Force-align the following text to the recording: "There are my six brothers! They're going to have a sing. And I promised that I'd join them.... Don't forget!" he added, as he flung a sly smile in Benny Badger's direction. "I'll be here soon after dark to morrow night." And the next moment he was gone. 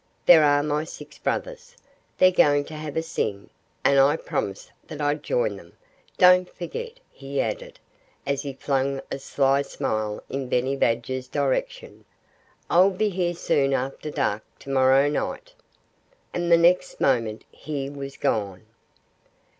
"There 0.25 0.43
are 0.43 0.63
my 0.63 0.83
six 0.83 1.19
brothers! 1.19 1.77
They're 2.17 2.31
going 2.31 2.65
to 2.65 2.73
have 2.73 2.97
a 2.97 3.03
sing. 3.03 3.51
And 3.83 3.99
I 3.99 4.15
promised 4.15 4.71
that 4.87 4.99
I'd 4.99 5.21
join 5.21 5.57
them.... 5.57 5.73
Don't 6.17 6.49
forget!" 6.49 6.99
he 7.11 7.39
added, 7.39 7.77
as 8.25 8.41
he 8.41 8.53
flung 8.53 9.01
a 9.11 9.19
sly 9.19 9.61
smile 9.61 10.23
in 10.27 10.49
Benny 10.49 10.75
Badger's 10.75 11.27
direction. 11.27 12.05
"I'll 12.67 12.89
be 12.89 13.09
here 13.09 13.35
soon 13.35 13.75
after 13.75 14.09
dark 14.09 14.41
to 14.61 14.71
morrow 14.71 15.07
night." 15.07 15.53
And 16.33 16.51
the 16.51 16.57
next 16.57 16.99
moment 16.99 17.45
he 17.51 17.87
was 17.87 18.17
gone. 18.17 18.65